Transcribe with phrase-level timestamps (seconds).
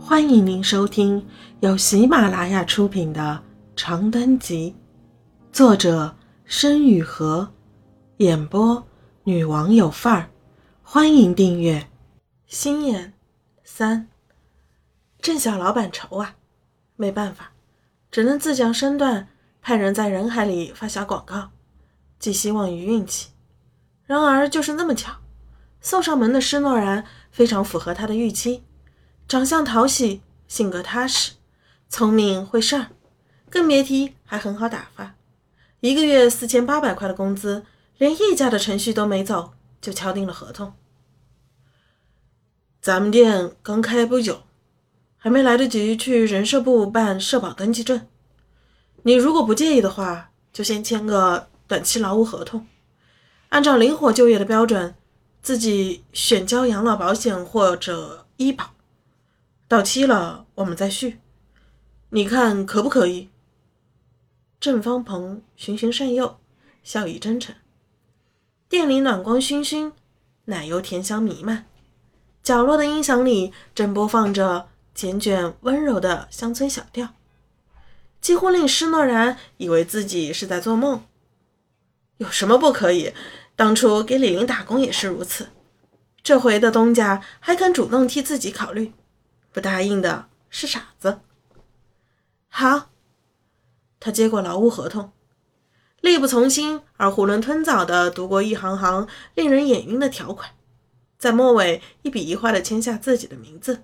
[0.00, 1.26] 欢迎您收听
[1.60, 3.42] 由喜马拉雅出品的
[3.80, 4.74] 《长灯集》，
[5.54, 7.48] 作者申雨禾，
[8.18, 8.86] 演播
[9.24, 10.30] 女王有范儿。
[10.82, 11.88] 欢迎订阅。
[12.46, 13.12] 心眼
[13.64, 14.08] 三，
[15.20, 16.36] 郑小老板愁啊，
[16.96, 17.52] 没办法，
[18.10, 19.28] 只能自降身段，
[19.60, 21.50] 派人在人海里发小广告，
[22.18, 23.30] 寄希望于运气。
[24.04, 25.12] 然而就是那么巧，
[25.80, 28.62] 送上门的施诺然非常符合他的预期。
[29.28, 31.32] 长相讨喜，性格踏实，
[31.90, 32.86] 聪明会事儿，
[33.50, 35.16] 更别提还很好打发。
[35.80, 37.66] 一个月四千八百块的工资，
[37.98, 39.52] 连议价的程序都没走，
[39.82, 40.72] 就敲定了合同。
[42.80, 44.44] 咱们店刚开不久，
[45.18, 48.06] 还没来得及去人社部办社保登记证。
[49.02, 52.66] 你如果不介意的话，就先签个短期劳务合同，
[53.50, 54.94] 按照灵活就业的标准，
[55.42, 58.70] 自己选交养老保险或者医保。
[59.68, 61.18] 到期了，我们再续，
[62.08, 63.28] 你看可不可以？
[64.58, 66.40] 郑方鹏循循善诱，
[66.82, 67.54] 笑意真诚。
[68.66, 69.92] 店里暖光熏熏，
[70.46, 71.66] 奶油甜香弥漫，
[72.42, 77.10] 角落的音响里正播放着简卷温柔的乡村小调，
[78.22, 81.04] 几乎令施诺然以为自己是在做梦。
[82.16, 83.12] 有什么不可以？
[83.54, 85.50] 当初给李玲打工也是如此，
[86.22, 88.94] 这回的东家还肯主动替自己考虑。
[89.58, 91.18] 不答应的是傻子。
[92.48, 92.90] 好，
[93.98, 95.10] 他接过劳务合同，
[96.00, 100.50] 力不从心而囫囵吞枣地读过一行行令人眼晕的条款，
[101.18, 103.82] 在末尾一笔一画地签下自己的名字。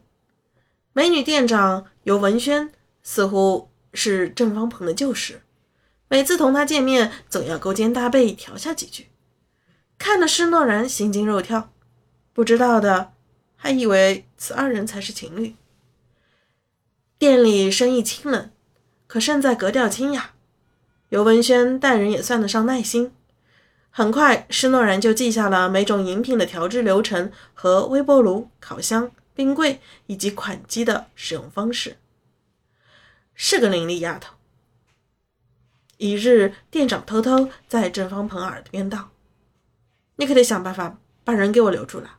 [0.93, 2.71] 美女店长尤文轩
[3.03, 5.43] 似乎是郑方鹏的旧识，
[6.07, 9.09] 每次同他见面，总要勾肩搭背调下几句，
[9.99, 11.73] 看得施诺然心惊肉跳。
[12.33, 13.13] 不知道的
[13.57, 15.57] 还以为此二人才是情侣。
[17.19, 18.51] 店里生意清冷，
[19.07, 20.33] 可胜在格调清雅。
[21.11, 23.13] 尤文轩待人也算得上耐心。
[23.91, 31.99] 很快，施诺然就记下了每种饮品的调制流程和微波炉、烤箱、冰柜以及款机的使用方式。
[33.35, 34.35] 是个伶俐丫头。
[35.99, 39.11] 一日，店长偷偷在郑方鹏耳边道
[40.17, 42.19] ：“你可得想办法把人给我留住了，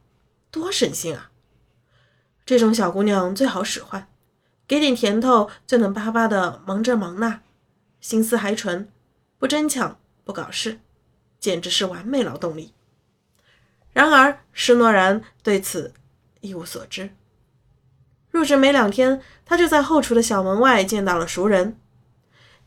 [0.49, 1.31] 多省心啊！
[2.45, 4.07] 这种小姑娘最好使唤。”
[4.67, 7.41] 给点甜头就能巴巴的忙这忙那，
[7.99, 8.89] 心思还纯，
[9.37, 10.79] 不争抢不搞事，
[11.39, 12.73] 简直是完美劳动力。
[13.93, 15.93] 然而施诺然对此
[16.41, 17.11] 一无所知。
[18.31, 21.79] 入职没两天，他就在后厨的小门外见到了熟人。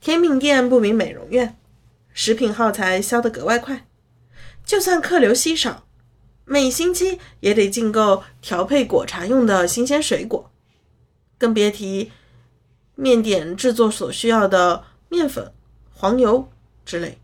[0.00, 1.58] 甜品店不比美容院，
[2.12, 3.86] 食品耗材消得格外快，
[4.64, 5.84] 就算客流稀少，
[6.44, 10.50] 每星期也得进购调配果茶用的新鲜水果。
[11.38, 12.12] 更别提
[12.96, 15.52] 面点制作所需要的面粉、
[15.94, 16.50] 黄油
[16.84, 17.20] 之类。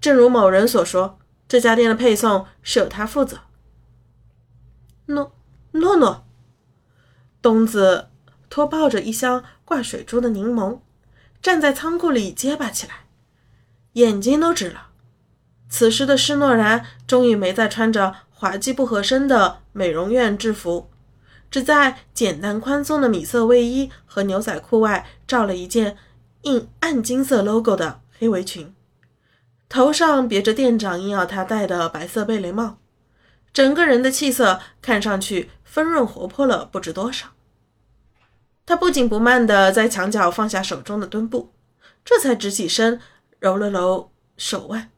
[0.00, 3.38] 正如某人所说，这家店的配送是由他负责。
[5.06, 5.32] 诺
[5.72, 6.24] 诺诺，
[7.40, 8.08] 东子
[8.48, 10.80] 托抱着一箱挂水珠的柠檬，
[11.40, 13.06] 站在仓库里结巴起来，
[13.92, 14.88] 眼睛都直了。
[15.68, 20.90] 此时的施诺然终于没再穿着滑稽不合身的美容院制服。
[21.50, 25.96] 只在简单宽松的米色卫衣和牛仔裤外罩了一件
[26.42, 28.74] 印暗金色 logo 的黑围裙，
[29.68, 32.78] 头上别着店长硬要他戴的白色贝雷帽，
[33.52, 37.28] 整个人的气色看上去丰润活泼了不知多少。
[38.64, 41.52] 他不紧不慢地在墙角放下手中的墩布，
[42.04, 43.00] 这才直起身
[43.38, 44.90] 揉了揉手腕，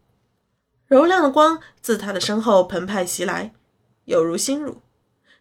[0.87, 3.53] 柔亮的光自他的身后澎湃袭来，
[4.07, 4.81] 有如心乳。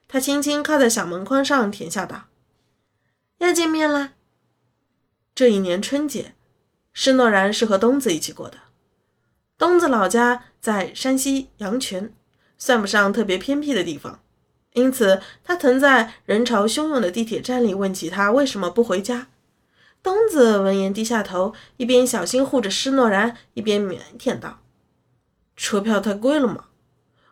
[0.08, 2.26] 他轻轻靠在小门框上，甜笑道
[3.40, 4.14] ：“要见面啦。”
[5.36, 6.34] 这一年春节，
[6.94, 8.58] 施诺然是和东子一起过的。
[9.58, 12.14] 东子老家在山西阳泉，
[12.58, 14.22] 算不上特别偏僻的地方，
[14.74, 19.28] 因此他曾在人潮汹涌的地铁站里问起他为什么不回家。
[20.02, 24.62] 东子闻言低下头，一边小心护着施诺然，一边腼腆道
[25.58, 26.66] ：“车票太贵了嘛，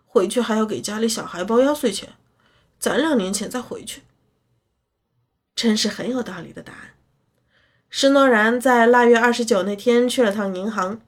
[0.05, 2.09] 回去还要给家里小孩包压岁钱。”
[2.85, 4.03] 攒两年钱再回去，
[5.55, 6.91] 真是很有道理的答案。
[7.89, 11.01] 施诺然在腊月二十九那天去了趟银行，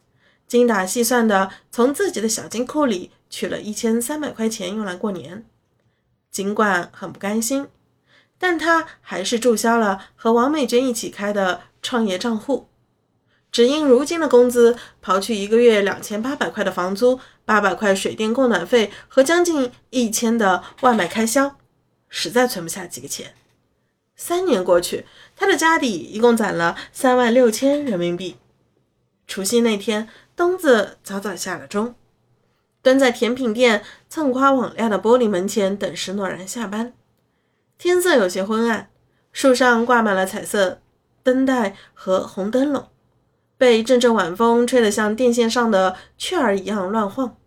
[0.48, 5.46] 精打细算的从自己的小金库里取了一千三百块钱用来过年。
[6.32, 7.68] 尽管很不甘心，
[8.40, 12.70] 但他还是注销了和王美娟一起开的创业账户。
[13.52, 21.56] 只因如今的工资，刨去一个月两千八百块的房租、八百块水电供暖费和将近一千的外卖开销，
[22.10, 23.34] 实在存不下几个钱。
[24.16, 25.06] 三年过去，
[25.36, 28.38] 他的家底一共攒了三万六千人民币。
[29.28, 31.96] 除夕那天，东子早早下了钟，
[32.82, 36.94] 蹲在甜品店蹭花网亮的玻璃门前等石诺然下班。
[37.78, 38.90] 天色有些昏暗，
[39.32, 40.82] 树上挂满了彩色
[41.22, 42.88] 灯带和红灯笼，
[43.58, 47.38] 被阵阵晚风吹得像电线上的雀儿一样乱晃。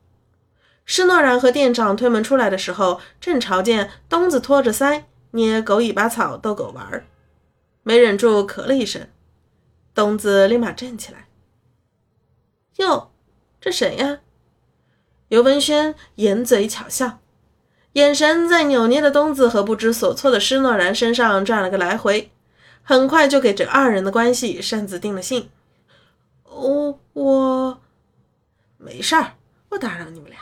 [0.93, 5.05] 施诺然和店长推门出来的时候，正瞧见东子拖着腮。
[5.31, 7.07] 捏狗尾巴草逗狗玩儿，
[7.85, 9.07] 没忍住咳了一声，
[9.95, 11.29] 东子立马站起来。
[12.79, 13.13] 哟，
[13.61, 14.19] 这谁呀？
[15.29, 17.21] 尤文轩掩嘴巧笑，
[17.93, 22.33] 眼神在扭捏的东子和不知所措的施诺然身上转了个来回，
[22.83, 25.51] 很快就给这二人的关系擅自定了性。
[26.43, 27.81] 我我
[28.77, 29.35] 没事儿，
[29.69, 30.41] 不打扰你们俩。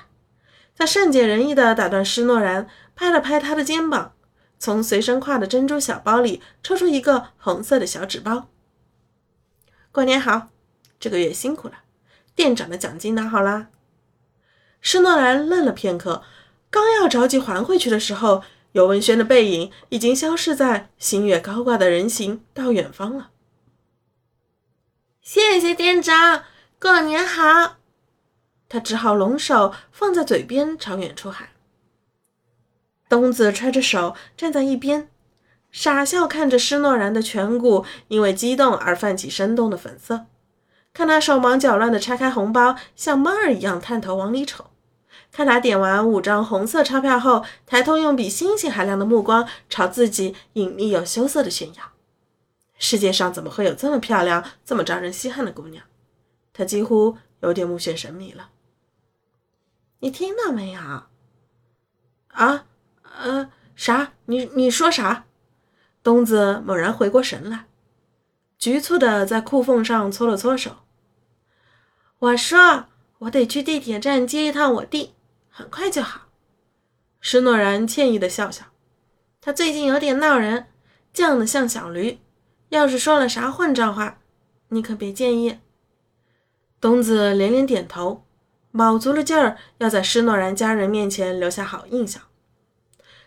[0.78, 4.12] 他善解人意的打断施诺然，拍了拍他的肩膀。
[4.60, 8.48] 从随身挎的珍珠小包里抽出一个红色的小纸包。
[9.92, 10.48] 过年好，
[10.98, 11.75] 这个月辛苦了，
[12.34, 13.69] 店长的奖金拿好啦。
[14.80, 16.22] 施诺兰愣了片刻，
[16.70, 18.42] 刚要着急还回去的时候，
[18.72, 23.30] 尤文轩的背影已经消失在星月高挂的人行道远方了。
[25.22, 26.44] 谢谢店长，
[26.80, 27.77] 过年好。
[28.68, 31.48] 他只好拢手放在嘴边，朝远处喊。
[33.08, 35.08] 东子揣着手站在一边，
[35.70, 40.26] 傻笑看着施诺然的颧骨因为激动而泛起生动的粉色，
[40.92, 44.66] 看他手忙脚乱地拆开红包，像猫儿一样探头往里瞅，
[45.32, 51.92] 看他点完五张红色钞票后，抬头用比星星还亮的目光朝自己隐秘又羞涩的炫耀。
[52.78, 55.82] 世界上怎么会有这么漂亮、这么招人稀罕的姑娘？
[56.52, 58.50] 他几乎有点目眩神迷了。
[60.00, 60.80] 你听到没有？
[62.28, 62.66] 啊？
[63.20, 64.12] 呃，啥？
[64.26, 65.24] 你你说啥？
[66.02, 67.66] 东子猛然回过神来，
[68.58, 70.76] 局促的在裤缝上搓了搓手。
[72.20, 72.86] 我说，
[73.18, 75.14] 我得去地铁站接一趟我弟，
[75.50, 76.28] 很快就好。
[77.20, 78.66] 施诺然歉意的笑笑，
[79.40, 80.68] 他最近有点闹人，
[81.12, 82.20] 犟得像小驴。
[82.68, 84.20] 要是说了啥混账话，
[84.68, 85.58] 你可别介意。
[86.80, 88.24] 东子连连点头，
[88.70, 92.22] 卯足了劲儿要在施诺然家人面前留下好印象。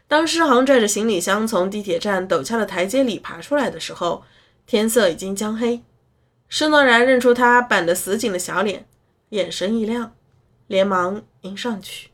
[0.08, 4.24] 当诗航拽着行李箱从地铁站陡峭的台阶里爬出来的时候，
[4.66, 5.82] 天色已经将黑。
[6.50, 8.86] 施诺然认出他板得死紧的小脸，
[9.30, 10.14] 眼神一亮，
[10.68, 12.10] 连忙迎上去。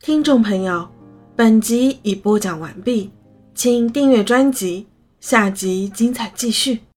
[0.00, 0.88] 听众朋友，
[1.34, 3.10] 本集已播讲完毕，
[3.54, 4.86] 请订阅专辑，
[5.20, 6.87] 下集精彩继续。